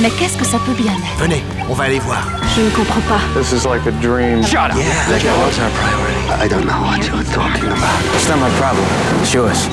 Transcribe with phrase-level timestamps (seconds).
[0.00, 1.18] Mais qu'est-ce que ça peut bien être?
[1.18, 2.22] Venez, on va aller voir.
[2.54, 3.20] Je ne comprends pas.
[3.40, 4.42] This is like a dream.
[4.44, 4.76] Shut up.
[4.76, 6.44] Yeah, la carotte, our priority.
[6.44, 8.02] I don't know what you're talking about.
[8.14, 8.84] It's not my problem.
[9.22, 9.68] It's yours.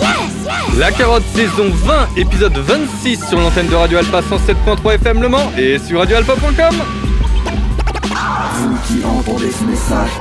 [0.77, 5.51] La carotte saison 20, épisode 26 sur l'antenne de Radio Alpha 107.3 FM Le Mans
[5.57, 6.75] et sur radioalpha.com.
[8.55, 10.11] Vous qui entendez ce message,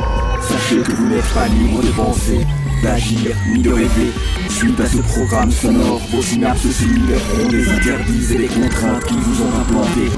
[0.41, 2.41] sachez que vous n'êtes pas libre de penser,
[2.83, 4.13] d'agir ni de rêver.
[4.49, 9.15] Suite à ce programme sonore, vos synapses cellulaires ont des interdits et des contraintes qui
[9.15, 10.11] vous ont implantés.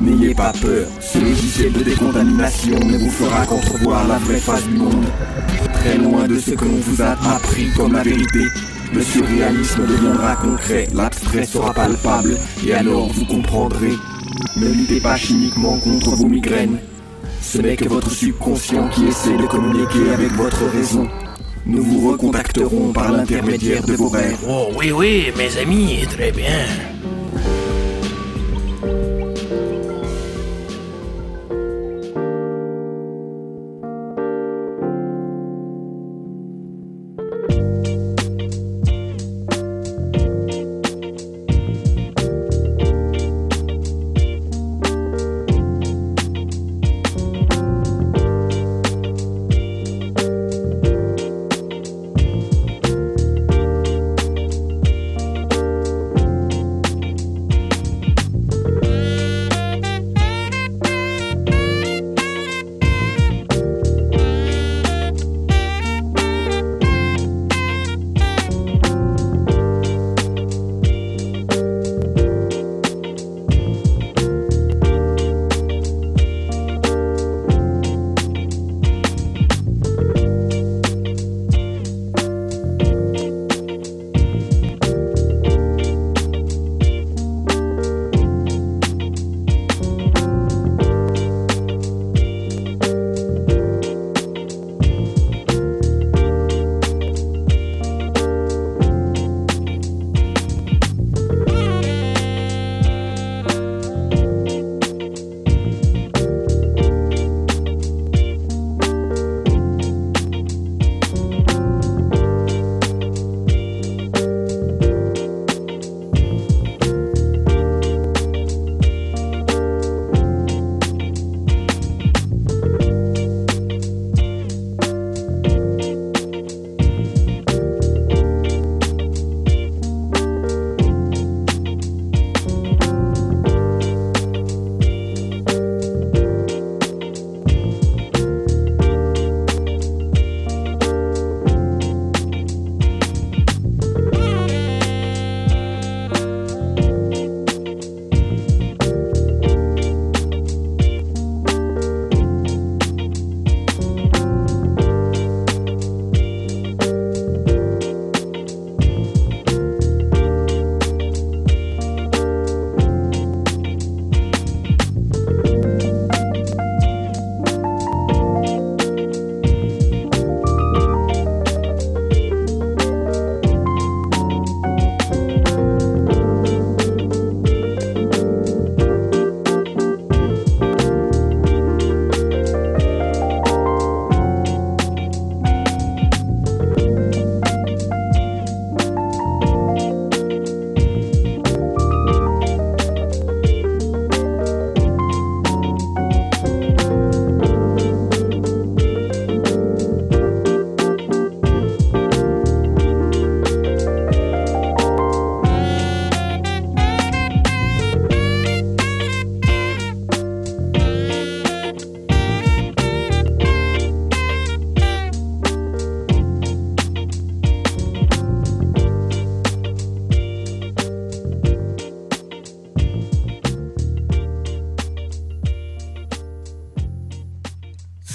[0.00, 4.76] N'ayez pas peur, ce logiciel de décontamination ne vous fera qu'entrevoir la vraie face du
[4.76, 5.06] monde.
[5.74, 8.44] Très loin de ce que l'on vous a appris comme la vérité,
[8.92, 13.92] le surréalisme deviendra concret, l'abstrait sera palpable, et alors vous comprendrez.
[14.56, 16.78] Ne luttez pas chimiquement contre vos migraines.
[17.40, 21.08] Ce n'est que votre subconscient qui essaie de communiquer avec votre raison.
[21.70, 24.40] Nous vous recontacterons par l'intermédiaire de vos rêves.
[24.48, 26.66] Oh oui, oui, mes amis, très bien.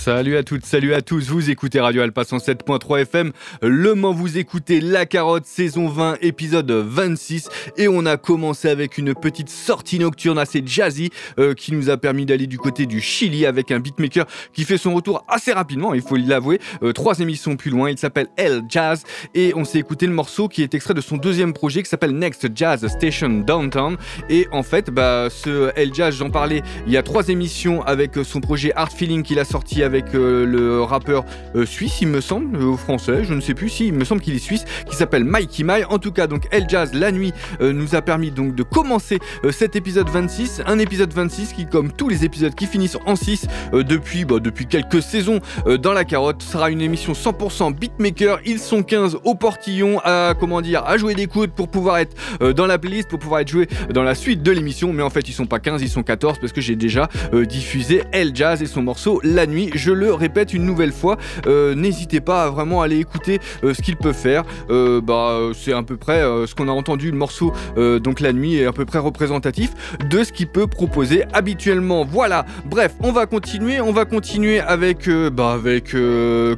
[0.05, 3.31] Salut à toutes, salut à tous, vous écoutez Radio Alpha 107.3 FM,
[3.63, 8.99] Le Mans vous écoutez La Carotte saison 20 épisode 26 et on a commencé avec
[8.99, 11.09] une petite sortie nocturne assez jazzy
[11.39, 14.77] euh, qui nous a permis d'aller du côté du Chili avec un beatmaker qui fait
[14.77, 18.61] son retour assez rapidement, il faut l'avouer, euh, trois émissions plus loin, il s'appelle El
[18.69, 19.01] Jazz.
[19.33, 22.15] Et on s'est écouté le morceau qui est extrait de son deuxième projet qui s'appelle
[22.15, 23.97] Next Jazz Station Downtown.
[24.29, 28.11] Et en fait bah, ce El Jazz j'en parlais il y a trois émissions avec
[28.23, 31.23] son projet Art Feeling qu'il a sorti avec avec le rappeur
[31.65, 34.35] suisse, il me semble, ou français, je ne sais plus si, il me semble qu'il
[34.35, 35.85] est suisse, qui s'appelle Mikey Mai.
[35.85, 39.19] En tout cas, donc El Jazz, la nuit, nous a permis donc de commencer
[39.51, 43.47] cet épisode 26, un épisode 26 qui, comme tous les épisodes qui finissent en 6
[43.73, 45.39] depuis, bah, depuis quelques saisons
[45.79, 48.39] dans la carotte, sera une émission 100% beatmaker.
[48.45, 52.15] Ils sont 15 au portillon à, comment dire, à jouer des coudes pour pouvoir être
[52.53, 54.91] dans la playlist, pour pouvoir être joué dans la suite de l'émission.
[54.91, 58.03] Mais en fait, ils sont pas 15, ils sont 14 parce que j'ai déjà diffusé
[58.11, 59.71] El Jazz et son morceau La nuit.
[59.91, 61.17] Le répète une nouvelle fois,
[61.47, 64.43] n'hésitez pas à vraiment aller écouter ce qu'il peut faire.
[64.69, 68.65] bah, c'est à peu près ce qu'on a entendu, le morceau donc La nuit est
[68.65, 69.71] à peu près représentatif
[70.09, 72.05] de ce qu'il peut proposer habituellement.
[72.05, 72.45] Voilà.
[72.65, 75.95] Bref, on va continuer, on va continuer avec bah, avec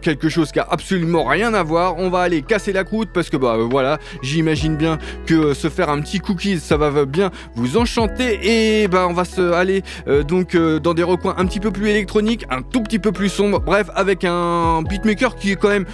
[0.02, 1.98] quelque chose qui a absolument rien à voir.
[1.98, 5.90] On va aller casser la croûte parce que bah voilà, j'imagine bien que se faire
[5.90, 9.84] un petit cookies, ça va bien vous enchanter et bah on va se aller
[10.28, 13.60] donc dans des recoins un petit peu plus électroniques, un tout petit peu plus sombre.
[13.60, 15.86] Bref, avec un beatmaker qui est quand même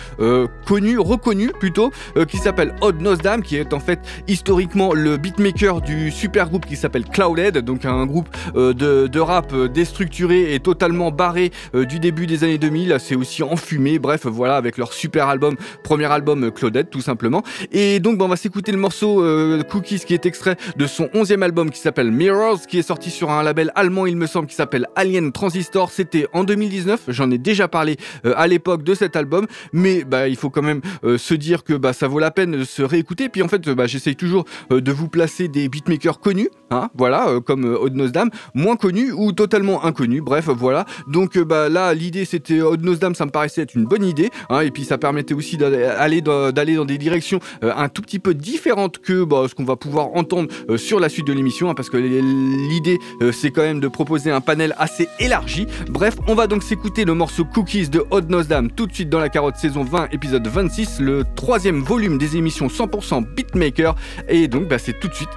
[0.66, 1.92] connu, reconnu plutôt,
[2.28, 6.76] qui s'appelle Odd Nosdam, qui est en fait historiquement le beatmaker du super groupe qui
[6.76, 8.72] s'appelle Clouded, donc un groupe de,
[9.08, 12.98] de, rap déstructuré et totalement barré du début des années 2000.
[13.00, 14.00] C'est aussi enfumé.
[14.00, 17.44] Bref, voilà, avec leur super album, premier album Claudette, tout simplement.
[17.72, 19.24] Et donc, on va s'écouter le morceau
[19.70, 23.32] Cookies qui est extrait de son 11e album qui s'appelle Mirrors, qui est sorti sur
[23.32, 25.92] un label allemand, il me semble, qui s'appelle Alien Transistor.
[25.92, 27.12] C'était en 2019.
[27.14, 30.82] J'en ai déjà parlé à l'époque de cet album, mais bah, il faut quand même
[31.18, 33.30] se dire que bah, ça vaut la peine de se réécouter.
[33.30, 37.66] Puis en fait, bah, j'essaye toujours de vous placer des beatmakers connus, hein, voilà, comme
[37.66, 40.22] Odd Nosdam, moins connus ou totalement inconnus.
[40.22, 40.86] Bref, voilà.
[41.08, 44.62] Donc bah, là, l'idée c'était Odd Nosdam, ça me paraissait être une bonne idée, hein,
[44.62, 49.00] et puis ça permettait aussi d'aller dans, dans des directions un tout petit peu différentes
[49.00, 51.98] que bah, ce qu'on va pouvoir entendre sur la suite de l'émission, hein, parce que
[51.98, 53.00] l'idée
[53.32, 55.68] c'est quand même de proposer un panel assez élargi.
[55.90, 59.20] Bref, on va donc s'écouter le morceau Cookies de Odd Nosdam tout de suite dans
[59.20, 63.96] la carotte saison 20, épisode 26, le troisième volume des émissions 100% beatmaker,
[64.28, 65.30] et donc bah, c'est tout de suite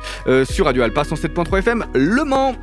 [0.45, 2.55] sur Radio Alpha 107.3 FM Le Mans.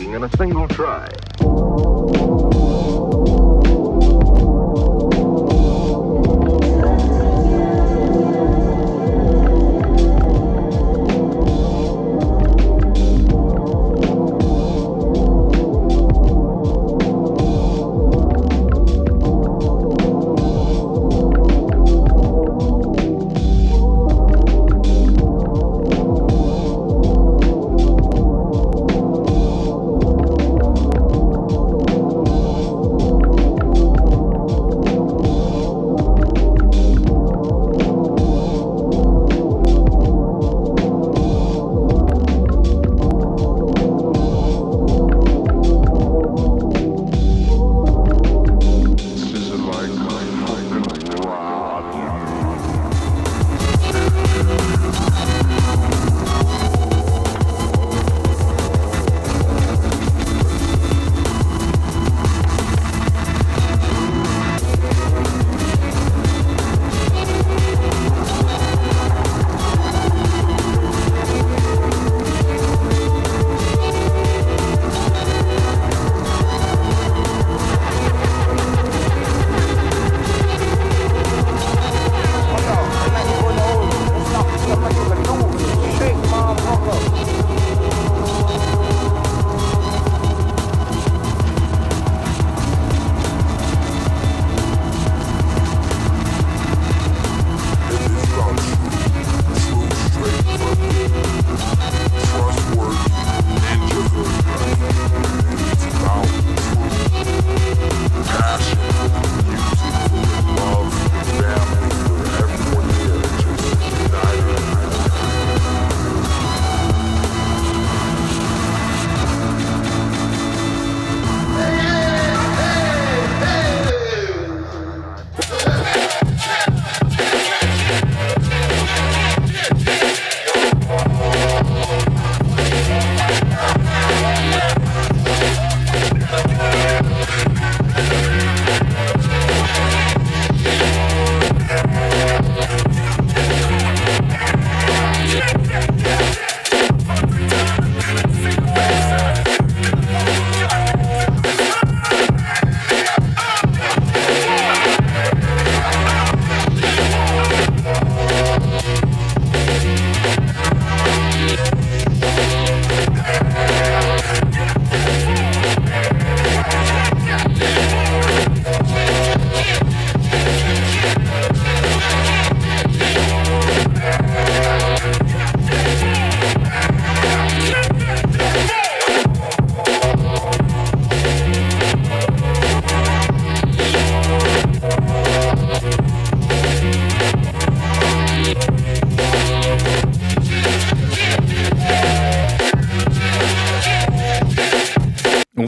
[0.00, 1.29] Pie baking in a single try.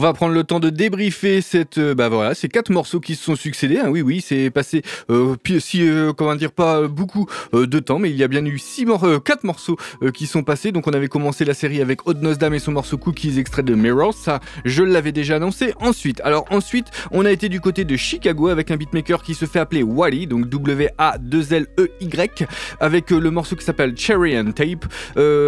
[0.03, 3.23] Va prendre le temps de débriefer cette, euh, bah voilà, ces quatre morceaux qui se
[3.23, 3.77] sont succédés.
[3.77, 3.87] Hein.
[3.87, 8.17] oui, oui, c'est passé, euh, si, euh, comment dire, pas beaucoup de temps, mais il
[8.17, 8.85] y a bien eu six
[9.23, 9.77] quatre morceaux
[10.13, 10.73] qui sont passés.
[10.73, 13.75] Donc on avait commencé la série avec Odd Dam et son morceau Cookies extrait de
[13.75, 14.13] Mirrors.
[14.13, 15.73] Ça, je l'avais déjà annoncé.
[15.79, 19.45] Ensuite, alors ensuite, on a été du côté de Chicago avec un beatmaker qui se
[19.45, 22.45] fait appeler Wally, donc W-A-2-L-E-Y,
[22.81, 24.85] avec le morceau qui s'appelle Cherry and Tape,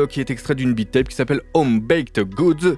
[0.10, 2.78] qui est extrait d'une beat tape qui s'appelle Home Baked Goods,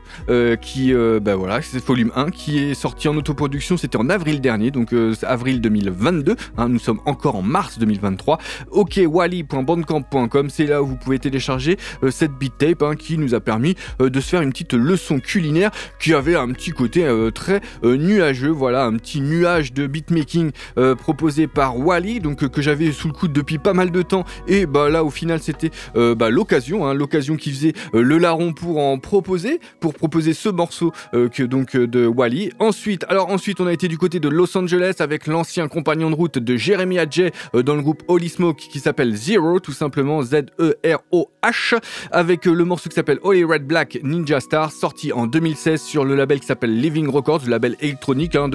[0.61, 4.71] qui, bah voilà, c'est volume 1 qui est sorti en autoproduction, c'était en avril dernier,
[4.71, 8.37] donc euh, avril 2022, hein, nous sommes encore en mars 2023.
[8.71, 13.41] okwally.bandcamp.com, c'est là où vous pouvez télécharger euh, cette beat tape hein, qui nous a
[13.41, 17.61] permis euh, de se faire une petite leçon culinaire qui avait un petit côté très
[17.83, 20.51] nuageux, voilà, un petit nuage de beatmaking
[20.97, 24.65] proposé par Wally, donc que j'avais sous le coude depuis pas mal de temps, et
[24.65, 28.99] bah là au final c'était bah, l'occasion, hein, l'occasion qui faisait le larron pour en
[28.99, 32.51] proposer, pour proposer ce morceau que donc donc euh, de Wally.
[32.59, 36.15] Ensuite, alors ensuite, on a été du côté de Los Angeles avec l'ancien compagnon de
[36.15, 40.21] route de Jeremy Adjay euh, dans le groupe Holy Smoke qui s'appelle Zero, tout simplement
[40.21, 41.79] Z-E-R-O-H,
[42.11, 46.05] avec euh, le morceau qui s'appelle Holy Red Black Ninja Star, sorti en 2016 sur
[46.05, 48.49] le label qui s'appelle Living Records, le label électronique hein,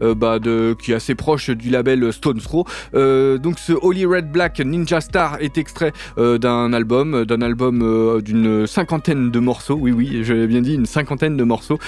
[0.00, 2.64] bah, de, qui est assez proche du label Stone Throw.
[2.92, 9.30] donc ce Holy Red Black Ninja Star est extrait d'un album, d'un album d'une cinquantaine
[9.30, 9.78] de morceaux.
[9.80, 11.78] Oui, oui, j'avais bien dit une cinquantaine de morceaux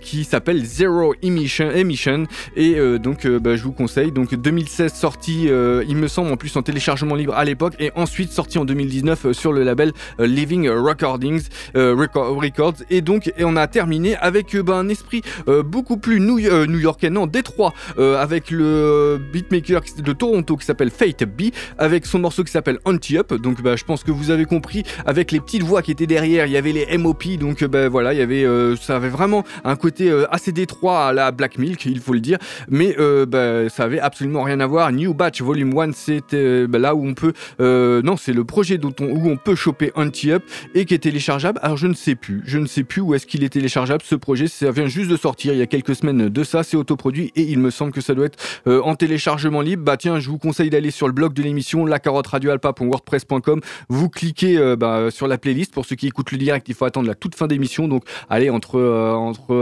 [0.00, 2.26] qui s'appelle Zero Emission,
[2.56, 4.12] et donc bah, je vous conseille.
[4.12, 5.48] Donc 2016 sorti,
[5.88, 7.74] il me semble en plus en téléchargement libre à l'époque.
[7.78, 11.42] Et ensuite sorti en 2019 sur le label Living Recordings
[11.74, 12.74] Records.
[12.90, 15.22] Et donc et on a terminé avec bah, un esprit
[15.64, 22.06] beaucoup plus new-yorkais, non Détroit, avec le beatmaker de Toronto qui s'appelle Fate B, avec
[22.06, 23.34] son morceau qui s'appelle Anti-Up.
[23.34, 26.46] Donc bah, je pense que vous avez compris, avec les petites voix qui étaient derrière,
[26.46, 29.44] il y avait les MOP, donc bah, voilà, il y avait, euh, ça avait vraiment
[29.64, 33.26] un côté euh, assez détroit à la Black Milk, il faut le dire, mais euh,
[33.26, 34.92] bah, ça avait absolument rien à voir.
[34.92, 39.06] New Batch Volume 1, c'était là où on peut, non, c'est le projet dont on,
[39.06, 40.42] où on peut choper Anti-Up
[40.74, 41.58] et qui est téléchargeable.
[41.62, 44.02] Alors je ne sais plus, je ne sais plus où est-ce qu'il est téléchargeable.
[44.04, 46.76] Ce projet, ça vient juste de sortir il y a quelques semaines de ça, c'est
[46.76, 49.84] autoproduit et il me semble que ça doit être en téléchargement libre.
[49.84, 53.60] Bah tiens, je vous conseille d'aller sur le blog de l'émission, la carotte radioalpa.wordpress.com.
[53.88, 55.72] Vous cliquez bah, sur la playlist.
[55.72, 57.88] Pour ceux qui écoutent le direct, il faut attendre la toute fin d'émission.
[57.88, 59.54] Donc, allez, entre, euh, entre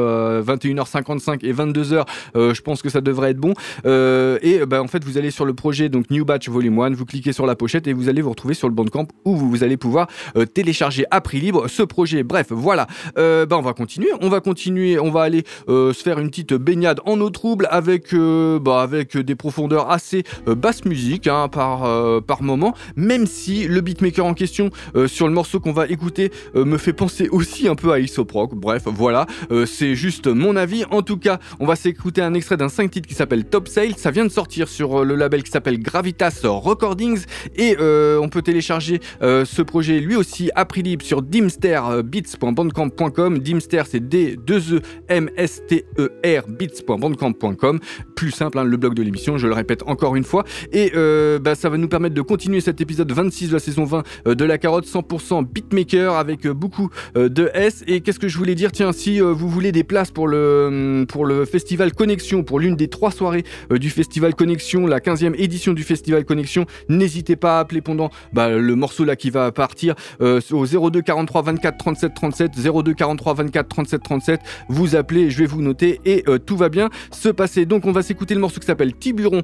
[0.42, 2.04] 21h55 euh, et 22h,
[2.36, 3.54] euh, je pense que ça devrait être bon.
[3.84, 7.04] et bah, en fait, vous allez sur le projet donc New Batch Volume 1, vous
[7.04, 9.76] cliquez sur la pochette et vous allez vous retrouver sur le Bandcamp où vous, allez
[9.76, 10.08] pouvoir
[10.54, 12.22] télécharger à prix libre ce projet.
[12.22, 12.86] Bref, voilà.
[13.16, 14.08] bah, on va continuer.
[14.20, 14.98] On va continuer.
[14.98, 19.34] On va aller se faire une petite baignade en eau trouble avec, bah, avec des
[19.34, 22.74] profondeurs assez basse musique hein, par, par moment.
[22.96, 24.70] Même si le beatmaker en question
[25.06, 28.54] sur le morceau qu'on va écouter euh, me fait penser aussi un peu à Isoproc.
[28.54, 30.84] Bref, voilà, euh, c'est juste mon avis.
[30.90, 33.94] En tout cas, on va s'écouter un extrait d'un 5 titres qui s'appelle Top Sale.
[33.96, 37.24] Ça vient de sortir sur euh, le label qui s'appelle Gravitas Recordings
[37.56, 43.38] et on peut télécharger ce projet lui aussi à prix libre sur dimsterbeats.bandcamp.com.
[43.38, 47.80] Dimster, c'est D-2-E-M-S-T-E-R beats.bandcamp.com.
[48.14, 50.44] Plus simple, hein, le blog de l'émission, je le répète encore une fois.
[50.72, 50.92] Et
[51.40, 54.44] bah, ça va nous permettre de continuer cet épisode 26 de la saison 20 de
[54.44, 57.84] la carotte 100% beatmaker avec euh, beaucoup euh, de S.
[57.86, 58.72] Et qu'est-ce que je voulais dire?
[58.72, 62.60] Tiens, si euh, vous voulez des places pour le, hum, pour le festival Connexion, pour
[62.60, 67.58] l'une des trois soirées du festival Connexion, la 15e édition du festival Connexion, n'hésitez pas
[67.58, 72.14] à appeler pendant bah, le morceau là qui va partir au 02 43 24 37
[72.14, 72.50] 37
[72.82, 74.40] 02 43 24 37 37.
[74.68, 77.66] Vous appelez, je vais vous noter et tout va bien se passer.
[77.66, 79.42] Donc on va s'écouter le morceau qui s'appelle Tiburon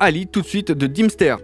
[0.00, 1.36] Ali tout de suite de Dimster.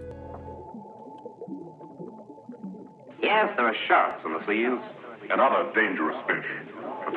[3.21, 4.81] Yes, there are sharks in the seas.
[5.31, 5.39] And
[5.73, 6.60] dangerous fish.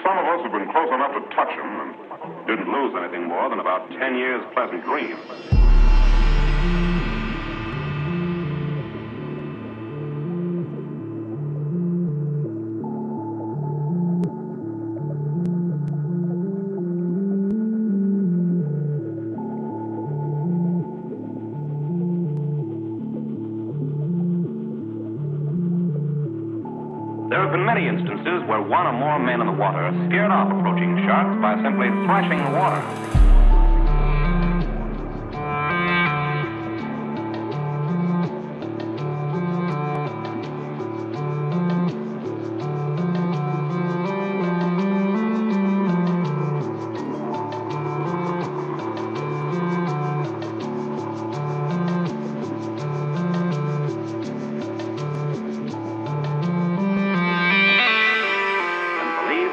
[0.02, 3.48] Some of us have been close enough to touch them and didn't lose anything more
[3.48, 5.20] than about ten years' pleasant dreams.
[27.54, 31.40] been many instances where one or more men in the water scared off approaching sharks
[31.42, 33.33] by simply thrashing the water.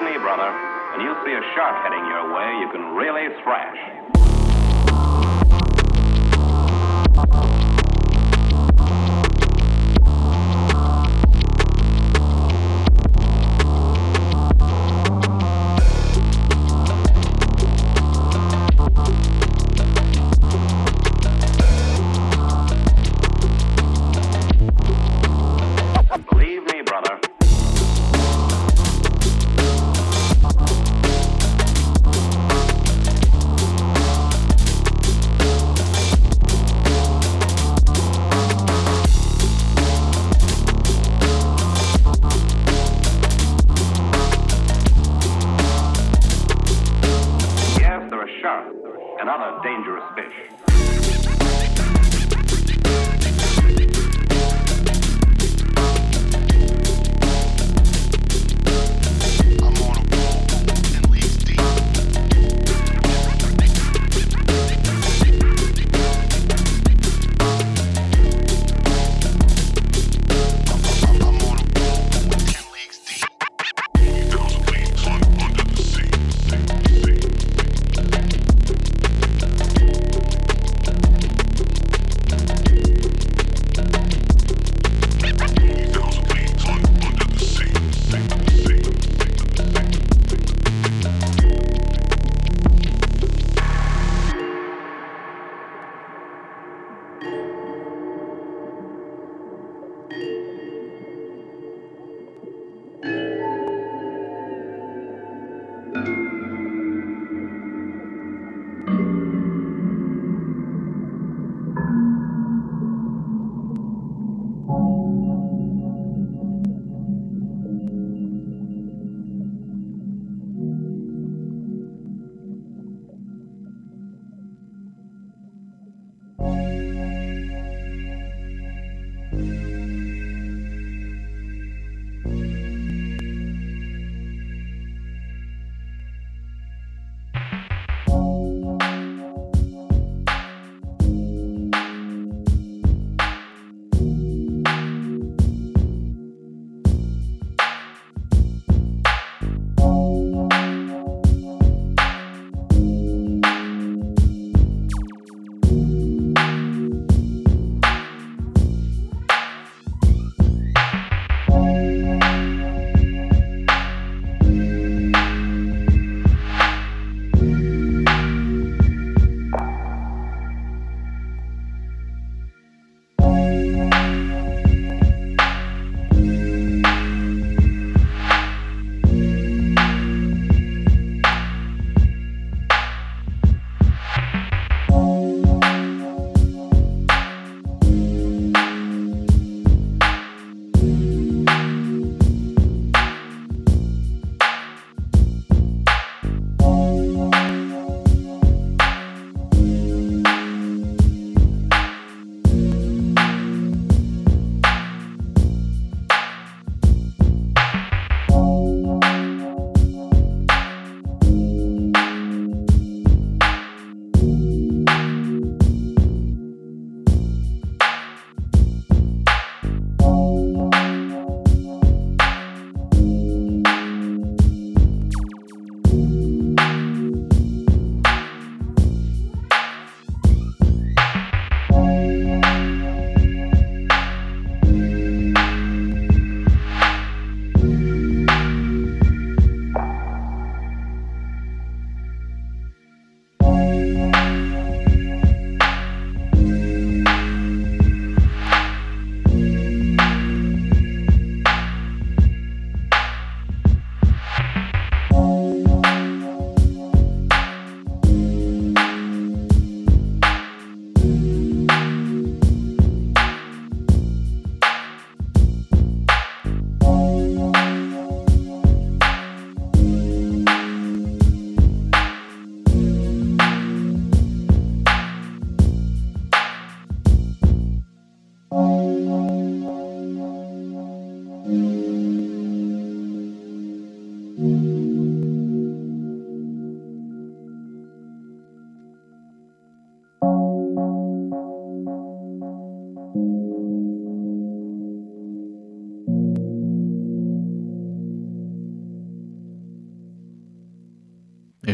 [0.02, 0.52] Believe me, brother,
[0.92, 3.78] when you see a shark heading your way, you can really thrash.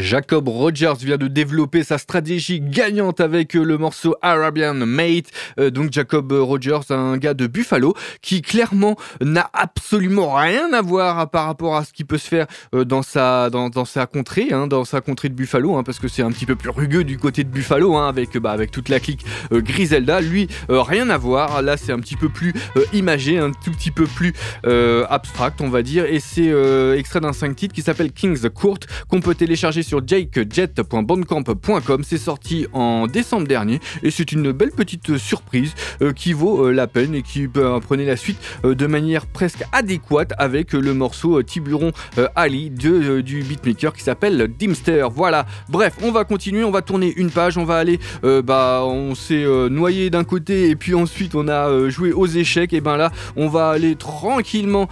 [0.00, 5.26] Jacob Rogers vient de développer sa stratégie gagnante avec euh, le morceau Arabian Mate.
[5.58, 11.30] Euh, donc Jacob Rogers, un gars de Buffalo qui clairement n'a absolument rien à voir
[11.30, 14.66] par rapport à ce qui peut se faire euh, dans sa dans, sa contrée, hein,
[14.66, 17.18] dans sa contrée de Buffalo, hein, parce que c'est un petit peu plus rugueux du
[17.18, 20.20] côté de Buffalo, hein, avec bah, avec toute la clique Griselda.
[20.20, 21.62] Lui, rien à voir.
[21.62, 22.52] Là, c'est un petit peu plus
[22.92, 24.32] imagé, un tout petit peu plus
[25.08, 26.04] abstract, on va dire.
[26.04, 26.52] Et c'est
[26.96, 32.04] extrait d'un 5 titres qui s'appelle King's Court qu'on peut télécharger sur jakejet.bandcamp.com.
[32.04, 35.72] C'est sorti en décembre dernier et c'est une belle petite surprise
[36.02, 39.64] euh, qui vaut euh, la peine et qui euh, prenait la suite de manière presque
[39.72, 41.92] adéquate avec le morceau Tiburon
[42.36, 45.08] Ali du beatmaker qui s'appelle Dimster.
[45.10, 45.46] Voilà.
[45.70, 49.46] Bref, on va continuer, on va tourner une page, on va aller, bah, on s'est
[49.70, 52.74] noyé d'un côté et puis ensuite on a joué aux échecs.
[52.74, 54.88] Et ben là, on va aller tranquillement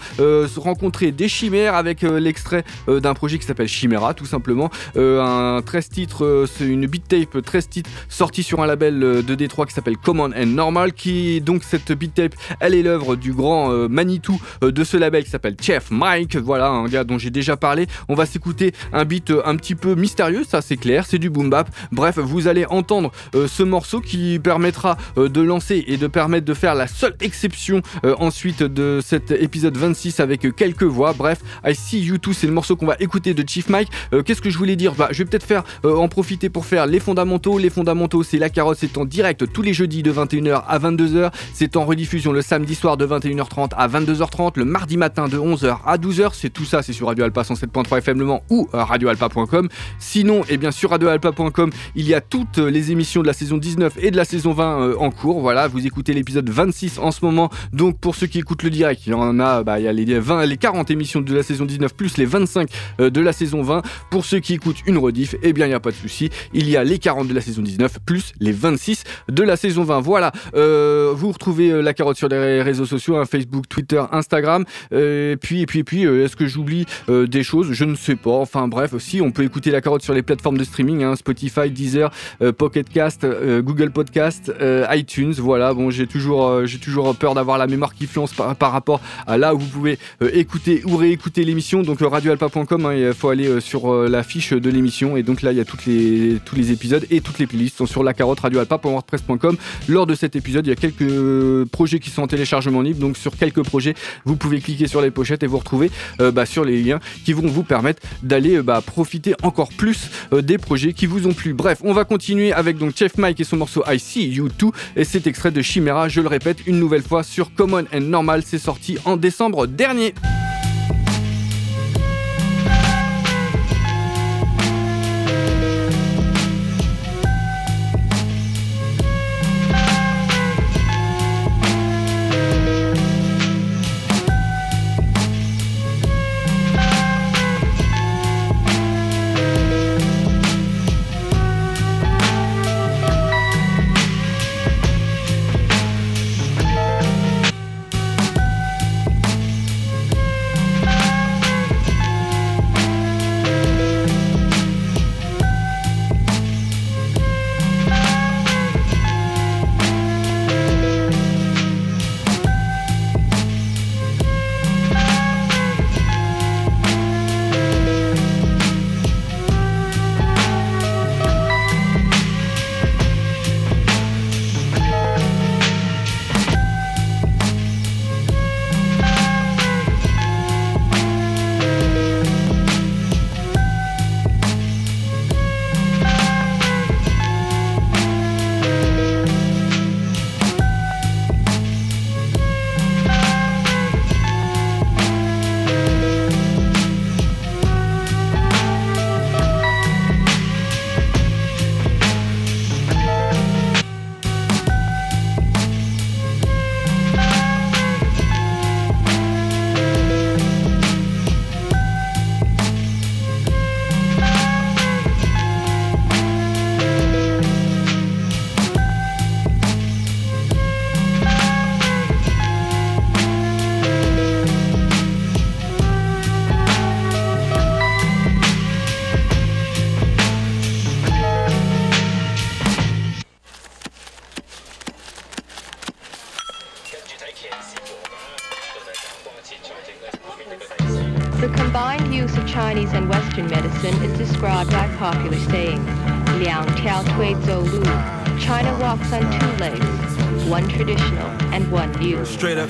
[0.57, 4.71] rencontrer des chimères avec l'extrait d'un projet qui s'appelle Chimera, tout simplement.
[4.97, 9.03] Euh, un 13 titres, euh, c'est une beat tape 13 titres sortie sur un label
[9.03, 10.93] euh, de Détroit qui s'appelle Common and Normal.
[10.93, 13.57] Qui donc cette beat tape, elle est l'œuvre du grand
[13.89, 16.37] Manitou de ce label qui s'appelle Chef Mike.
[16.37, 17.87] Voilà, un gars dont j'ai déjà parlé.
[18.09, 21.51] On va s'écouter un beat un petit peu mystérieux, ça c'est clair, c'est du boom
[21.51, 21.69] bap.
[21.93, 26.75] Bref, vous allez entendre ce morceau qui permettra de lancer et de permettre de faire
[26.75, 31.13] la seule exception ensuite de cet épisode 26 avec quelques voix.
[31.13, 33.91] Bref, I See You Too, c'est le morceau qu'on va écouter de Chief Mike.
[34.25, 36.87] Qu'est-ce que je voulais dire bah, Je vais peut-être faire euh, en profiter pour faire
[36.87, 37.59] les fondamentaux.
[37.59, 41.31] Les fondamentaux, c'est la carotte, c'est en direct tous les jeudis de 21h à 22h.
[41.53, 45.79] C'est en rediffusion le samedi soir de 21h30 à 22h30, le mardi matin de 11h
[45.85, 46.31] à 12h.
[46.33, 49.69] C'est tout ça, c'est sur Radio Alpa 107.3 FM Le Mans ou euh, radioalpa.com.
[49.99, 53.57] Sinon, et eh bien sur radioalpa.com, il y a toutes les émissions de la saison
[53.57, 55.41] 19 et de la saison 20 euh, en cours.
[55.41, 57.51] Voilà, vous écoutez l'épisode 26 en ce moment.
[57.73, 59.93] Donc pour ceux qui écoutent le direct, il y en a, bah, il y a
[59.93, 63.63] les 20, les 40 émissions de la saison 19 plus les 25 de la saison
[63.63, 63.83] 20.
[64.11, 66.31] Pour ceux qui écoutent une rediff, eh bien il n'y a pas de souci.
[66.53, 69.85] Il y a les 40 de la saison 19 plus les 26 de la saison
[69.85, 70.01] 20.
[70.01, 74.65] Voilà, euh, vous retrouvez euh, la carotte sur les réseaux sociaux, hein, Facebook, Twitter, Instagram.
[74.93, 77.73] Euh, puis et puis et puis, est-ce que j'oublie des choses?
[77.73, 78.31] Je ne sais pas.
[78.31, 81.71] Enfin bref, aussi on peut écouter la carotte sur les plateformes de streaming, hein, Spotify,
[81.71, 82.11] Deezer,
[82.57, 83.27] Pocket Cast,
[83.61, 84.53] Google Podcast,
[84.91, 85.35] iTunes.
[85.39, 89.39] Voilà, bon j'ai toujours j'ai toujours peur d'avoir la mémoire qui flanche par, rapport à
[89.39, 89.99] là où vous pouvez
[90.33, 91.83] écouter ou réécouter l'émission.
[91.83, 95.59] Donc radioalpa.com, hein, il faut aller sur la fiche de l'émission et donc là il
[95.59, 99.57] y a les, tous les épisodes et toutes les playlists sont sur la carotte radioalpa.wordpress.com.
[99.89, 103.17] Lors de cet épisode, il y a quelques projets qui sont en téléchargement libre, donc
[103.17, 105.91] sur quelques projets, vous pouvez cliquer sur les pochettes et vous retrouver
[106.21, 110.11] euh, bah, sur les liens qui vont vous permettre d'aller euh, bah, profiter encore plus
[110.33, 111.55] euh, des projets qui vous ont plu.
[111.55, 114.73] Bref, on va continuer avec donc Chef Mike et son morceau I See You Too
[114.97, 118.43] et cet extrait de Chimera, je le répète une nouvelle fois sur Common and Normal,
[118.45, 120.15] c'est sorti en décembre dernier.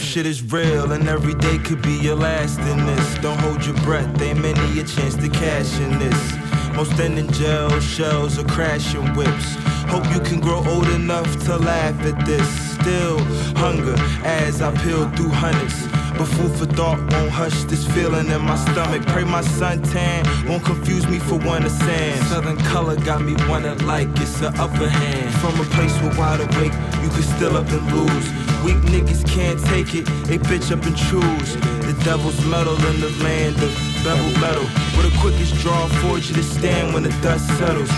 [0.07, 3.19] Shit is real, and every day could be your last in this.
[3.19, 6.77] Don't hold your breath, ain't many a chance to cash in this.
[6.77, 9.76] Most end in jail, shells or crashing whips.
[9.89, 12.49] Hope you can grow old enough to laugh at this.
[12.81, 13.19] Still
[13.57, 15.87] hunger as I peel through hundreds.
[16.19, 19.03] But food for thought won't hush this feeling in my stomach.
[19.07, 22.25] Pray my suntan won't confuse me for one of sand.
[22.29, 25.35] Southern color got me wanting like it's the upper hand.
[25.35, 26.73] From a place where wide awake,
[27.03, 28.27] you can still up and lose.
[28.65, 31.55] Weak niggas can't take it, they bitch up and choose.
[31.85, 33.73] The devil's metal in the land of
[34.03, 34.65] bevel metal.
[34.95, 37.91] Where the quickest draw forge you to stand when the dust settles.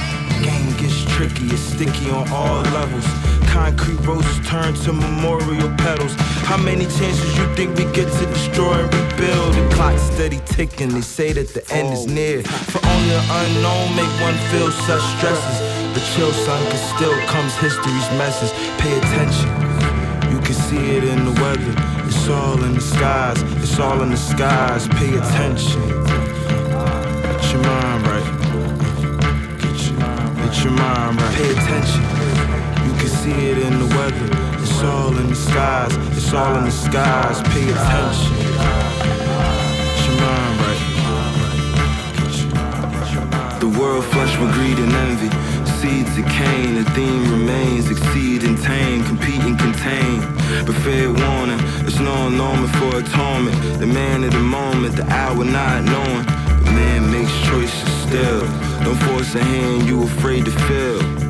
[0.42, 3.05] Game gets tricky, it's sticky on all levels.
[3.51, 6.14] Concrete roses turn to memorial petals.
[6.46, 9.55] How many chances you think we get to destroy and rebuild?
[9.55, 12.42] The clock's steady ticking, they say that the end is near.
[12.42, 15.59] For only the unknown make one feel such stresses.
[15.92, 18.53] But chill, son, cause still comes history's message.
[18.79, 19.48] Pay attention.
[20.31, 21.74] You can see it in the weather.
[22.07, 23.42] It's all in the skies.
[23.62, 24.87] It's all in the skies.
[24.88, 25.83] Pay attention.
[27.48, 27.88] Your mind
[30.49, 31.35] get your mind right.
[31.35, 32.03] Pay attention.
[32.87, 34.29] You can see it in the weather.
[34.63, 35.95] It's all in the skies.
[36.17, 37.43] It's all in the skies.
[37.53, 38.35] Pay attention.
[39.85, 40.81] Get your mind right.
[43.61, 45.29] The world flush with greed and envy.
[45.79, 50.21] Seeds of Cain, the theme remains exceed and tame, compete and contain.
[50.67, 53.57] But fair warning, it's no normal for atonement.
[53.79, 56.48] The man of the moment, the hour not knowing.
[56.74, 58.40] Man makes choices still.
[58.85, 61.28] Don't force a hand you afraid to feel.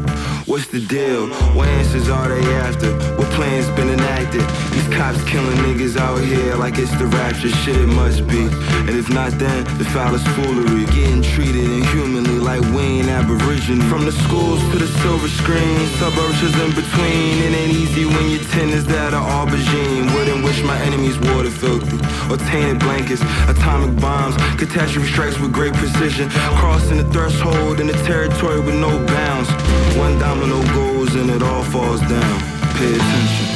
[0.49, 1.29] What's the deal?
[1.53, 2.91] What answers are they after?
[3.21, 4.41] What plans been enacted?
[4.73, 7.51] These cops killing niggas out here like it's the rapture.
[7.51, 8.49] Shit, it must be.
[8.89, 10.87] And if not, then the foulest foolery.
[10.87, 13.87] Getting treated inhumanly like we ain't aboriginal.
[13.93, 17.45] From the schools to the silver screen, suburbs in between.
[17.45, 20.09] It ain't easy when your ten is that of aubergine.
[20.15, 21.99] Wouldn't wish my enemies water filthy
[22.33, 23.21] or tainted blankets.
[23.53, 26.31] Atomic bombs, catastrophe strikes with great precision.
[26.57, 29.51] Crossing the threshold in the territory with no bounds.
[29.99, 32.37] One domino goes and it all falls down.
[32.81, 33.47] Pay attention.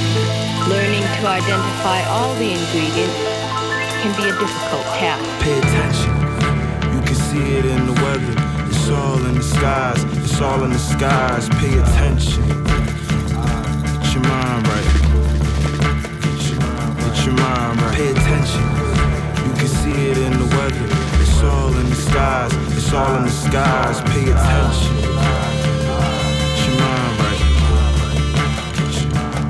[0.69, 3.19] Learning to identify all the ingredients
[4.01, 5.25] can be a difficult task.
[5.45, 6.13] Pay attention.
[6.93, 8.35] You can see it in the weather.
[8.69, 10.05] It's all in the skies.
[10.25, 11.49] It's all in the skies.
[11.61, 12.45] Pay attention.
[14.03, 15.02] Get your mind right.
[17.23, 17.95] Get your, mind right.
[17.95, 18.63] Pay attention.
[19.47, 20.89] You can see it in the weather.
[21.23, 22.53] It's all in the skies.
[22.77, 24.01] It's all in the skies.
[24.11, 24.97] Pay attention.
[24.99, 27.39] Get your mind right.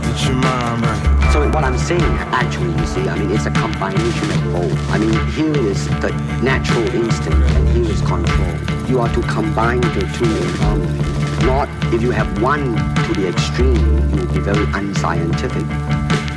[0.04, 1.32] Get your mind right.
[1.32, 4.90] So what I'm saying, actually, you see, I mean, it's a combination of both.
[4.90, 6.10] I mean, here is the
[6.42, 8.54] natural instinct and here is control.
[8.86, 10.98] You are to combine the two in harmony.
[11.46, 15.64] Not if you have one to the extreme, you will be very unscientific.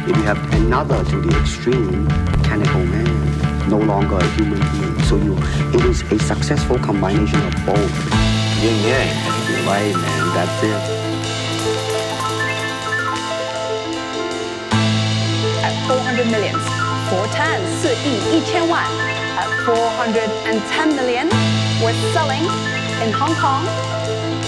[0.09, 5.03] If you have another to the extreme, mechanical man, no longer a human being.
[5.05, 5.37] So you,
[5.77, 7.95] it is a successful combination of both.
[8.63, 9.67] Yin yang.
[9.67, 10.35] Right, man.
[10.35, 11.01] That's it.
[15.63, 16.57] at 400 million.
[17.11, 18.85] Four tens, 四亿一千万.
[19.39, 21.29] At 410 million,
[21.83, 22.45] we're selling
[23.03, 23.65] in Hong Kong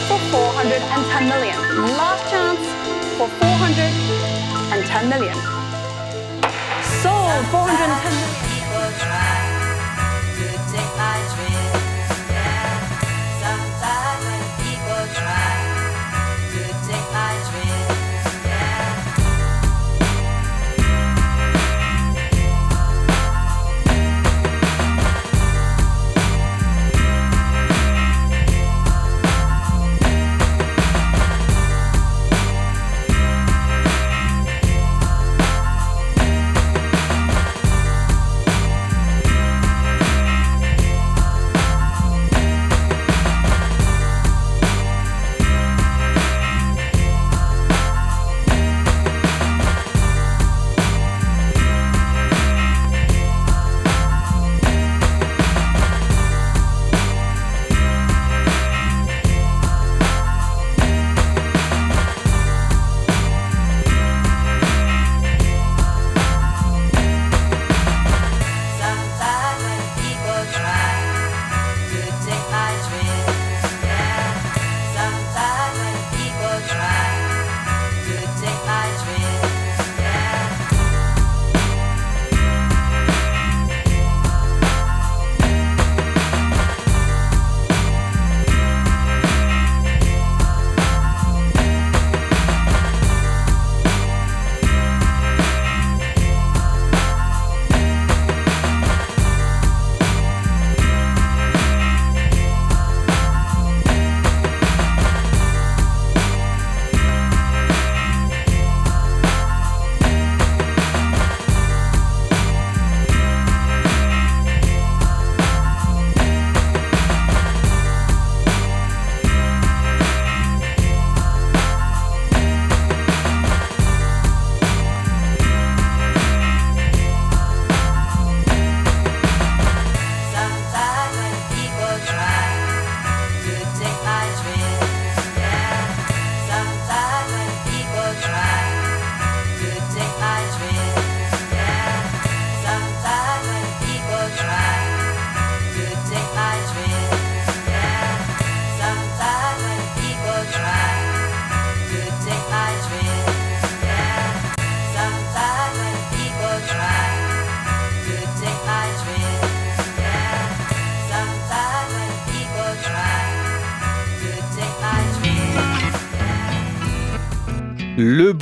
[0.08, 1.56] for 410 million.
[1.96, 2.60] Last chance
[3.16, 3.28] for
[4.69, 5.35] 410 million.
[7.01, 8.36] Sold 410 million.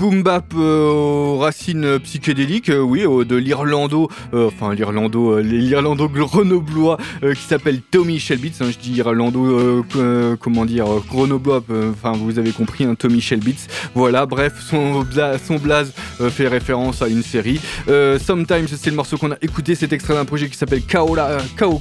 [0.05, 6.07] Boom bap euh, aux racines psychédéliques, euh, oui, euh, de l'Irlando, euh, enfin l'Irlando, l'Irlando
[6.07, 8.61] grenoblois qui s'appelle Tommy Shelbitz.
[8.61, 9.83] hein, je dis Irlando,
[10.39, 13.67] comment dire, grenoblois, enfin vous avez compris, un Tommy Shelbitz.
[13.95, 15.91] Voilà, bref, son, bla- son blaze
[16.29, 17.59] fait référence à une série.
[18.23, 21.15] Sometimes, c'est le morceau qu'on a écouté, c'est extrait d'un projet qui s'appelle Kao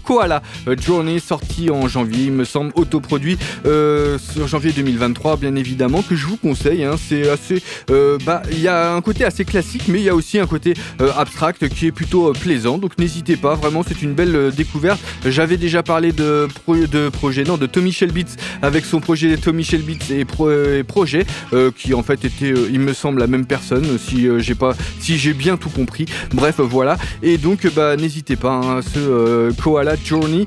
[0.02, 0.42] Koala
[0.80, 6.26] Journey, sorti en janvier, il me semble, autoproduit sur janvier 2023, bien évidemment, que je
[6.26, 6.84] vous conseille.
[6.84, 7.62] hein, c'est assez,
[8.24, 10.74] bah, il y a un côté assez classique, mais il y a aussi un côté
[11.00, 12.78] euh, abstract qui est plutôt euh, plaisant.
[12.78, 15.00] Donc n'hésitez pas, vraiment, c'est une belle euh, découverte.
[15.26, 19.64] J'avais déjà parlé de, pro- de projet, non, de Tommy Shelbitz avec son projet Tommy
[19.64, 21.26] Shelbitz et, et projet,
[21.76, 25.32] qui en fait était, il me semble, la même personne, si j'ai pas, si j'ai
[25.34, 26.06] bien tout compris.
[26.32, 26.96] Bref, voilà.
[27.22, 30.46] Et donc, bah, n'hésitez pas, hein, ce Koala Journey,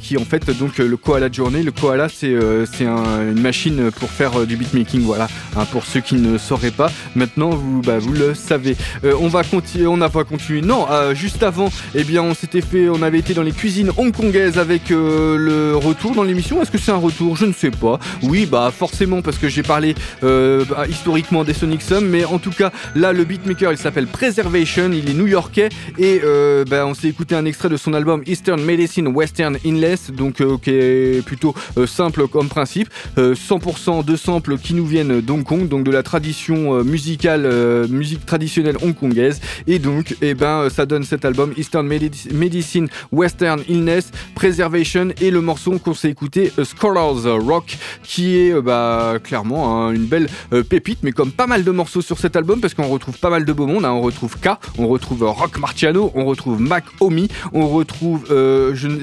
[0.00, 2.34] qui en fait, donc le Koala Journey, le Koala, c'est
[2.72, 5.28] c'est un- une machine pour faire du beatmaking, voilà.
[5.56, 8.63] Hein, pour ceux qui ne sauraient pas, maintenant vous, bah, vous le savez.
[9.04, 10.60] Euh, on va continuer, on n'a pas continué.
[10.60, 13.90] Non, euh, juste avant, eh bien, on s'était fait, on avait été dans les cuisines
[13.96, 16.62] hongkongaises avec euh, le retour dans l'émission.
[16.62, 17.36] Est-ce que c'est un retour?
[17.36, 17.98] Je ne sais pas.
[18.22, 22.50] Oui, bah forcément parce que j'ai parlé bah, historiquement des Sonic Sum, mais en tout
[22.50, 26.20] cas là, le beatmaker, il s'appelle Preservation, il est new-yorkais et
[26.68, 30.70] bah, on s'est écouté un extrait de son album Eastern Medicine Western Inless, donc qui
[30.70, 31.54] est plutôt
[31.86, 32.88] simple comme principe.
[33.18, 37.46] Euh, 100% de samples qui nous viennent d'Hong Kong, donc de la tradition musicale,
[37.88, 39.40] musique traditionnelle hongkongaise.
[39.66, 45.08] Et donc, eh ben, euh, ça donne cet album Eastern Medi- Medicine Western Illness Preservation
[45.20, 50.04] et le morceau qu'on s'est écouté Scholars Rock, qui est euh, bah, clairement hein, une
[50.06, 53.18] belle euh, pépite, mais comme pas mal de morceaux sur cet album, parce qu'on retrouve
[53.18, 53.84] pas mal de beau monde.
[53.84, 53.92] hein.
[53.92, 54.48] On retrouve K,
[54.78, 58.24] on retrouve Rock Marciano, on retrouve Mac Omi, on retrouve,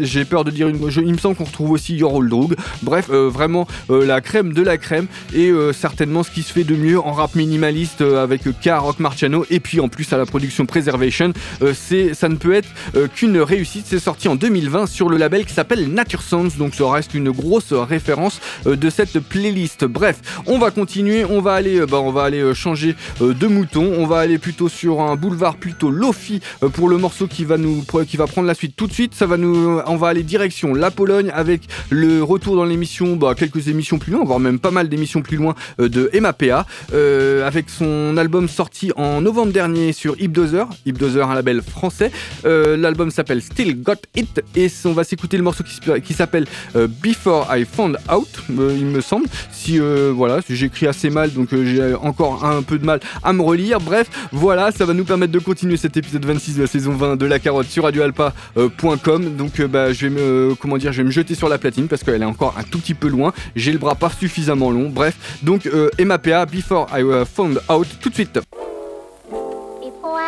[0.02, 2.56] j'ai peur de dire une, je- il me semble qu'on retrouve aussi Your Old Drug.
[2.84, 7.00] Bref, vraiment la crème de la crème et certainement ce qui se fait de mieux
[7.00, 11.34] en rap minimaliste avec K, Rock Marciano et puis en plus à la production Preservation.
[11.62, 11.74] Euh,
[12.14, 13.86] ça ne peut être euh, qu'une réussite.
[13.88, 17.32] C'est sorti en 2020 sur le label qui s'appelle Nature Sounds, donc ça reste une
[17.32, 19.86] grosse référence euh, de cette playlist.
[19.86, 24.06] Bref, on va continuer, on va aller, bah, on va aller changer de mouton, on
[24.06, 26.42] va aller plutôt sur un boulevard plutôt lofi
[26.74, 29.14] pour le morceau qui va nous, qui va prendre la suite tout de suite.
[29.14, 33.36] Ça va nous, on va aller direction la Pologne avec le retour dans l'émission, bah,
[33.36, 37.70] quelques émissions plus loin, voire même pas mal d'émissions plus loin de MAPA, euh, avec
[37.70, 42.12] son album sorti en novembre dernier sur Hipdozer, Hipdozer un label français.
[42.44, 45.64] Euh, L'album s'appelle Still Got It et on va s'écouter le morceau
[46.04, 49.28] qui, s'appelle euh, Before I Found Out, il me semble.
[49.50, 53.32] Si euh, voilà, si j'écris assez mal, donc j'ai encore un peu de mal à
[53.32, 53.80] me relire.
[53.80, 57.16] Bref, voilà, ça va nous permettre de continuer cet épisode 26 de la saison 20
[57.16, 59.38] de la carotte sur radioalpa.com.
[59.38, 62.04] Donc bah, je vais me comment dire, je vais me jeter sur la platine parce
[62.04, 63.32] qu'elle est encore un tout petit peu loin.
[63.56, 64.90] J'ai le bras pas suffisamment long.
[64.90, 67.02] Bref, donc euh, MAPA Before I
[67.34, 68.38] Found Out tout de suite.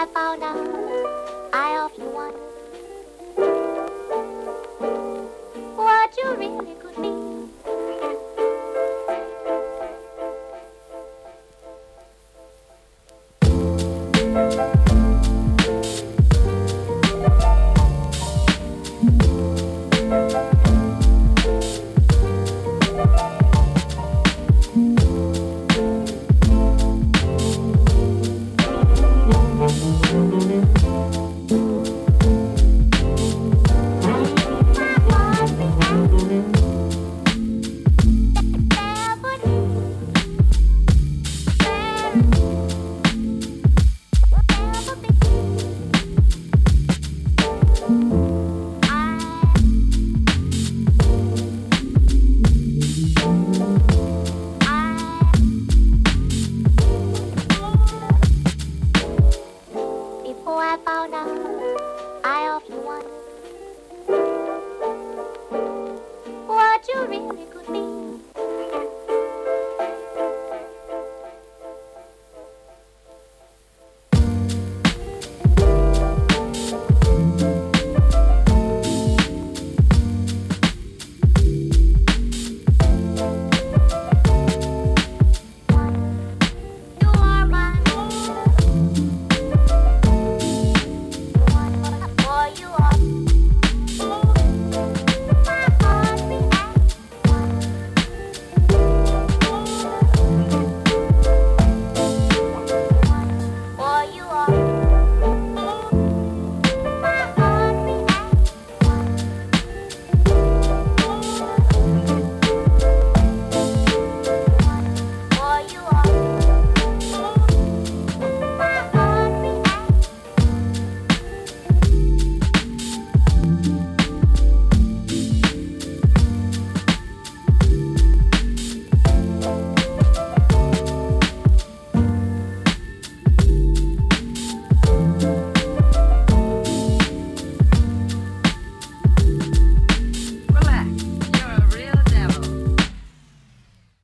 [0.03, 0.57] I found out,
[1.53, 2.41] I often wondered
[5.77, 6.82] what you really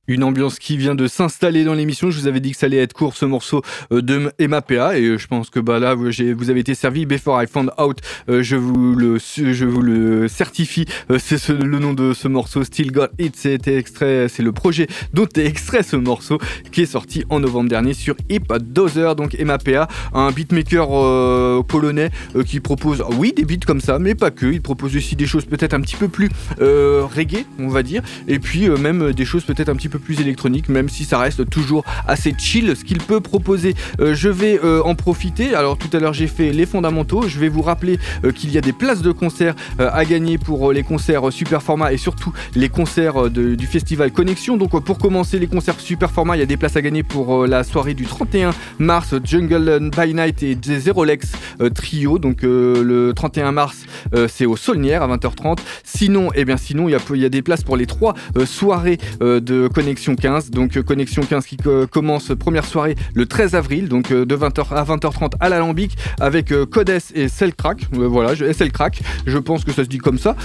[0.10, 2.10] Une ambiance qui vient de s'installer dans l'émission.
[2.10, 5.20] Je vous avais dit que ça allait être court ce morceau euh, de MAPA et
[5.20, 7.06] je pense que bah là vous avez été servi.
[7.06, 10.86] Before I Found Out, euh, je vous le certifie.
[11.12, 12.64] Euh, c'est le nom de ce morceau.
[12.64, 13.36] Still Got It.
[13.36, 14.26] C'était extrait.
[14.30, 16.40] C'est le projet dont est extrait ce morceau
[16.72, 19.16] qui est sorti en novembre dernier sur Hip Dozer.
[19.16, 22.10] Donc MAPA, un beatmaker polonais
[22.48, 24.48] qui propose oui des beats comme ça, mais pas que.
[24.48, 26.30] Il propose aussi des choses peut-être un petit peu plus
[26.60, 30.70] reggae, on va dire, et puis même des choses peut-être un petit peu plus électronique,
[30.70, 33.76] même si ça reste toujours assez chill ce qu'il peut proposer.
[34.00, 35.56] Euh, je vais euh, en profiter.
[35.56, 37.28] Alors tout à l'heure j'ai fait les fondamentaux.
[37.28, 40.72] Je vais vous rappeler euh, qu'il y a des places de concert à gagner pour
[40.72, 44.58] les concerts super format et surtout les concerts du festival Connexion.
[44.58, 47.48] Donc pour commencer les concerts super format, il y a des places à gagner pour
[47.48, 51.32] la soirée du 31 mars Jungle by Night et Zero Lex
[51.74, 52.20] trio.
[52.20, 53.86] Donc le 31 mars
[54.28, 55.60] c'est au Saulnière à 20h30.
[55.84, 58.14] Sinon, et eh bien sinon il il y a des places pour les trois
[58.46, 60.52] soirées de Connexion Connexion 15.
[60.52, 61.58] Donc euh, Connexion 15 qui
[61.90, 66.52] commence première soirée le 13 avril, donc euh, de 20h à 20h30 à l'Alambic avec
[66.52, 67.88] euh, Codes et Cellcrack.
[67.92, 70.36] voilà, SL Crack, je pense que ça se dit comme ça.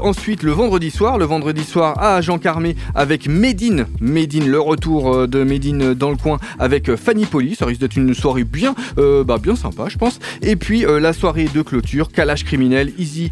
[0.00, 3.84] ensuite, le vendredi soir, le vendredi soir à Jean Carmé avec Medine.
[4.00, 7.54] Medine, le retour de Medine dans le coin avec Fanny Poli.
[7.54, 10.20] Ça risque d'être une soirée bien, bah, bien sympa, je pense.
[10.40, 13.30] Et puis la soirée de clôture, Kalash criminel, Easy,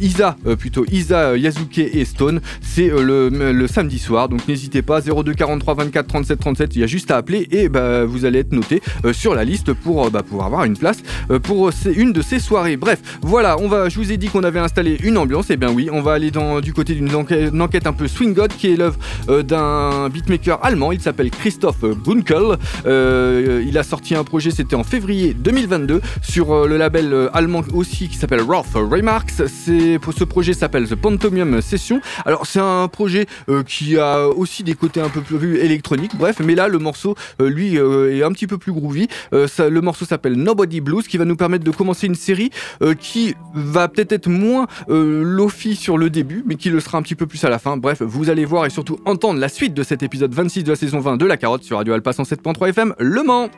[0.00, 2.40] Isa, plutôt Isa, Yazuke et Stone.
[2.60, 6.84] C'est le, le samedi soir, donc n'hésitez pas, 02 43 24 37 37, il y
[6.84, 10.06] a juste à appeler et bah, vous allez être noté euh, sur la liste pour
[10.06, 12.76] euh, bah, pouvoir avoir une place euh, pour une de ces soirées.
[12.76, 15.70] Bref, voilà, on va, je vous ai dit qu'on avait installé une ambiance, et bien
[15.70, 18.76] oui, on va aller dans, du côté d'une enquête, un peu swing god qui est
[18.76, 18.96] l'œuvre
[19.42, 22.58] d'un beatmaker allemand, il s'appelle Christoph Bunkel.
[22.86, 28.16] il a sorti un projet, c'était en février 2022 sur le label allemand aussi qui
[28.16, 29.30] s'appelle Roth Remarks.
[29.32, 32.00] Ce projet s'appelle The Pantomium Session.
[32.24, 33.26] Alors c'est un projet
[33.66, 37.48] qui a aussi des côtés un peu plus électroniques, bref, mais là le morceau euh,
[37.48, 39.08] lui euh, est un petit peu plus groovy.
[39.32, 42.50] Euh, le morceau s'appelle Nobody Blues qui va nous permettre de commencer une série
[42.98, 47.14] qui va peut-être être moins lofi sur le début, mais qui le sera un petit
[47.14, 47.76] peu plus à la fin.
[47.76, 50.76] Bref, vous allez voir et surtout entendre la suite de cet épisode 26 de la
[50.76, 53.50] saison 20 de La Carotte sur Radio Alpha 107.3 FM Le Mans.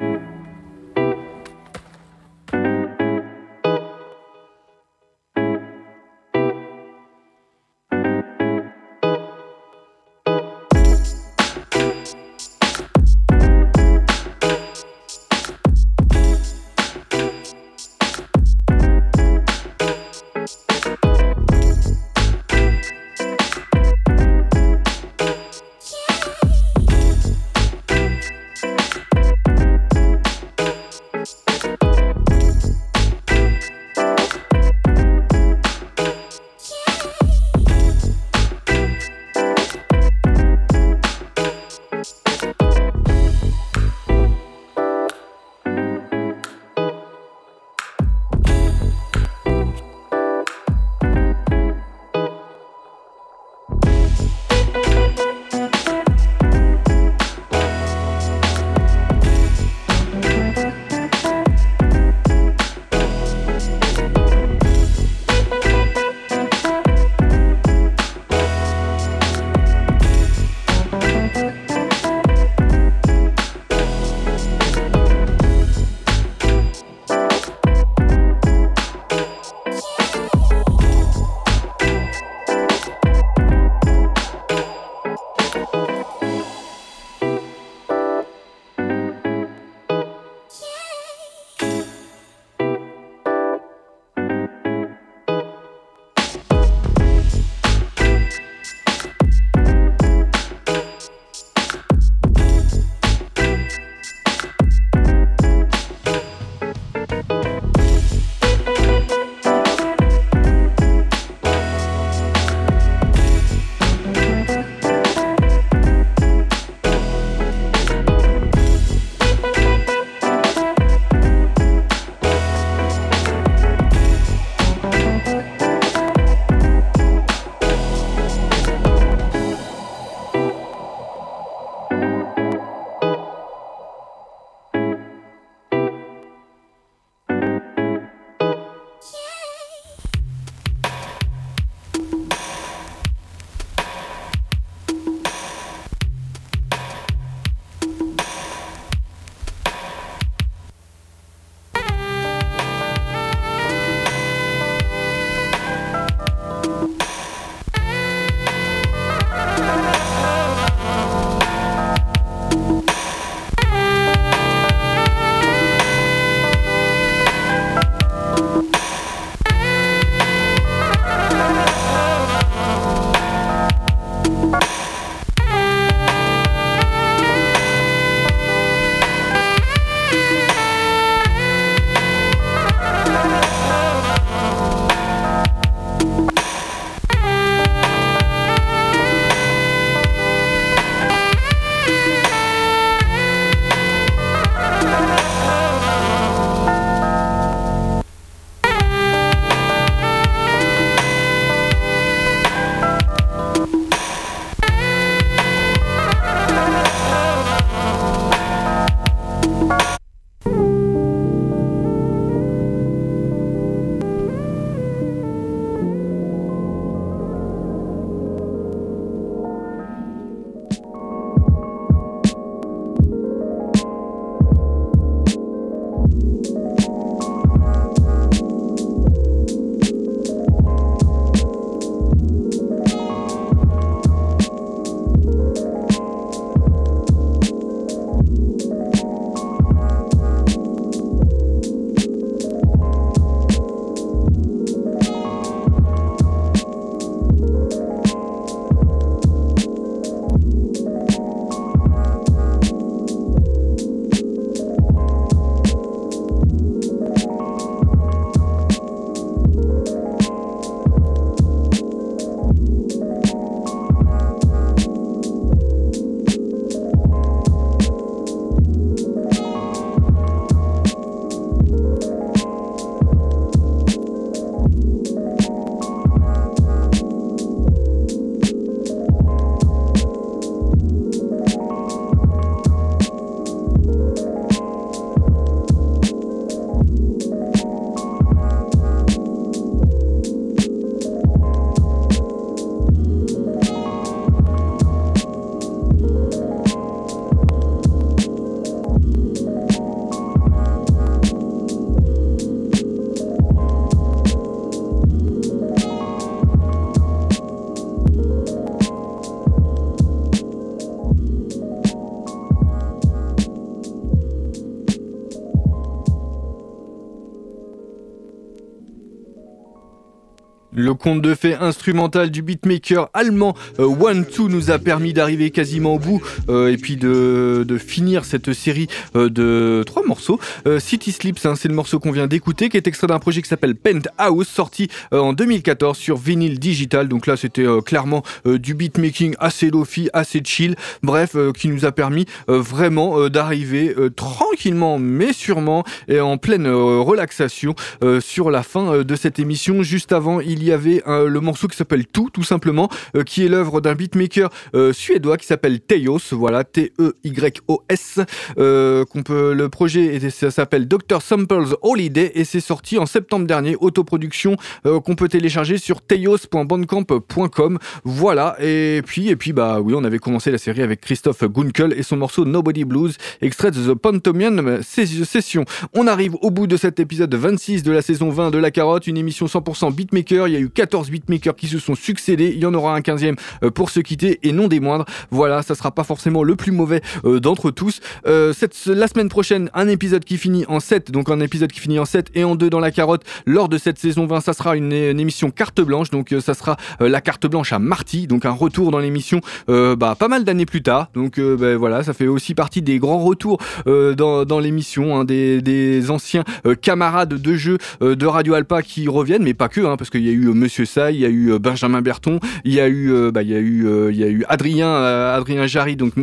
[320.84, 325.50] Le conte de fées instrumental du beatmaker allemand euh, One Two nous a permis d'arriver
[325.50, 326.20] quasiment au bout
[326.50, 330.38] euh, et puis de, finir cette série euh, de trois morceaux.
[330.78, 333.48] City Sleeps, hein, c'est le morceau qu'on vient d'écouter, qui est extrait d'un projet qui
[333.48, 337.08] s'appelle Penthouse, sorti en 2014 sur vinyle digital.
[337.08, 342.26] Donc là, c'était clairement du beatmaking assez lofi, assez chill, bref, qui nous a permis
[342.46, 347.74] vraiment d'arriver tranquillement mais sûrement et en pleine relaxation
[348.20, 349.82] sur la fin de cette émission.
[349.82, 353.44] Juste avant, il y avait euh, le morceau qui s'appelle Tout, tout simplement, euh, qui
[353.44, 358.20] est l'œuvre d'un beatmaker euh, suédois qui s'appelle Teos, voilà, T-E-Y-O-S.
[358.56, 361.22] qu'on peut, le projet ça s'appelle Dr.
[361.22, 367.78] Samples Holiday et c'est sorti en septembre dernier, autoproduction qu'on peut télécharger sur teos.bandcamp.com.
[368.04, 371.94] Voilà, et puis, et puis, bah oui, on avait commencé la série avec Christophe Gunkel
[371.96, 375.64] et son morceau Nobody Blues, extrait de The Pantomian Session.
[375.94, 379.06] On arrive au bout de cet épisode 26 de la saison 20 de La Carotte,
[379.06, 382.52] une émission 100% beatmaker il y a 14 beatmakers qui se sont succédés.
[382.54, 385.04] Il y en aura un 15e euh, pour se quitter et non des moindres.
[385.30, 388.00] Voilà, ça sera pas forcément le plus mauvais euh, d'entre tous.
[388.26, 388.52] Euh,
[388.86, 392.04] la semaine prochaine, un épisode qui finit en 7, donc un épisode qui finit en
[392.04, 393.22] 7 et en 2 dans la carotte.
[393.46, 396.10] Lors de cette saison 20, ça sera une, émission carte blanche.
[396.10, 398.26] Donc ça sera la carte blanche à Marty.
[398.26, 401.08] Donc un retour dans l'émission bah, pas mal d'années plus tard.
[401.14, 406.10] Donc bah, voilà, ça fait aussi partie des grands retours dans, l'émission, hein, des, des,
[406.10, 406.44] anciens
[406.80, 410.28] camarades de jeu de Radio Alpa qui reviennent, mais pas que, hein, parce qu'il y
[410.28, 413.12] a eu Monsieur Say, il y a eu euh, Benjamin Berton, il y a eu,
[413.12, 416.14] euh, bah, il y a eu, euh, il y a eu Adrien, Adrien Jarry, donc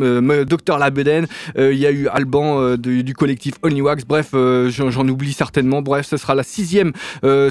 [0.47, 1.27] Docteur Labeden,
[1.57, 4.05] il y a eu Alban du collectif Only Wax.
[4.05, 4.33] Bref,
[4.69, 5.81] j'en oublie certainement.
[5.81, 6.93] Bref, ce sera la sixième,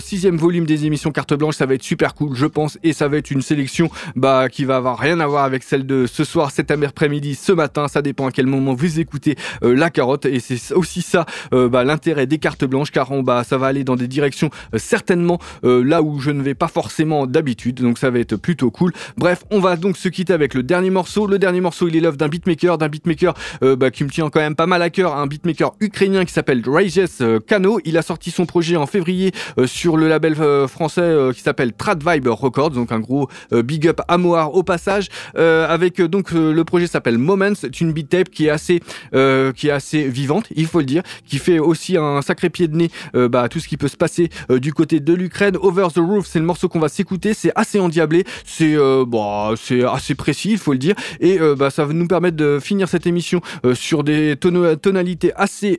[0.00, 1.56] sixième volume des émissions Carte Blanche.
[1.56, 4.64] Ça va être super cool, je pense, et ça va être une sélection bah, qui
[4.64, 7.88] va avoir rien à voir avec celle de ce soir, cet après-midi, ce matin.
[7.88, 12.26] Ça dépend à quel moment vous écoutez la carotte, et c'est aussi ça bah, l'intérêt
[12.26, 16.20] des cartes blanches, car on, bah, ça va aller dans des directions certainement là où
[16.20, 18.92] je ne vais pas forcément d'habitude, donc ça va être plutôt cool.
[19.16, 21.26] Bref, on va donc se quitter avec le dernier morceau.
[21.26, 24.30] Le dernier morceau, il est l'œuvre d'un beatmaker, d'un beatmaker euh, bah, qui me tient
[24.30, 27.80] quand même pas mal à cœur, un beatmaker ukrainien qui s'appelle Rages euh, Kano.
[27.84, 30.36] Il a sorti son projet en février euh, sur le label
[30.68, 35.08] français qui s'appelle Trad Vibe Records, donc un gros big up à Moar au passage.
[35.34, 39.70] avec donc le projet s'appelle Moments, c'est une beat tape qui est assez qui est
[39.70, 43.48] assez vivante, il faut le dire, qui fait aussi un sacré pied de nez bah,
[43.48, 45.56] tout ce qui peut se passer du côté de l'Ukraine.
[45.60, 47.34] Over the Roof, c'est le morceau qu'on va s'écouter.
[47.34, 51.54] C'est assez endiablé, c'est euh, bah, c'est assez précis, il faut le dire, et euh,
[51.54, 55.78] bah, ça va nous permettre de finir cette émission euh, sur des tonalités assez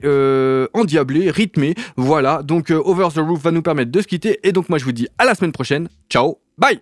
[0.73, 1.75] endiablées, rythmées.
[1.97, 4.39] Voilà, donc Over the Roof va nous permettre de se quitter.
[4.43, 5.87] Et donc moi je vous dis à la semaine prochaine.
[6.09, 6.79] Ciao, bye.